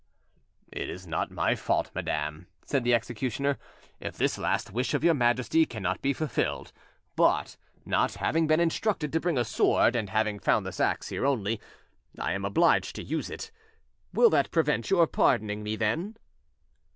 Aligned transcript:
"It 0.71 0.89
is 0.89 1.05
not 1.05 1.29
my 1.29 1.53
fault, 1.53 1.91
madam," 1.93 2.47
said 2.65 2.83
the 2.83 2.95
executioner, 2.95 3.59
"if 3.99 4.17
this 4.17 4.39
last 4.39 4.71
wish 4.71 4.95
of 4.95 5.03
your 5.03 5.13
Majesty 5.13 5.63
cannot 5.67 6.01
be 6.01 6.11
fulfilled; 6.11 6.73
but, 7.15 7.55
not 7.85 8.15
having 8.15 8.47
been 8.47 8.59
instructed 8.59 9.13
to 9.13 9.19
bring 9.19 9.37
a 9.37 9.45
sword, 9.45 9.95
and 9.95 10.09
having 10.09 10.39
found 10.39 10.65
this 10.65 10.79
axe 10.79 11.09
here 11.09 11.23
only, 11.27 11.61
I 12.17 12.33
am 12.33 12.45
obliged 12.45 12.95
to 12.95 13.03
use 13.03 13.29
it. 13.29 13.51
Will 14.11 14.31
that 14.31 14.49
prevent 14.49 14.89
your 14.89 15.05
pardoning 15.05 15.61
me, 15.61 15.75
then?" 15.75 16.17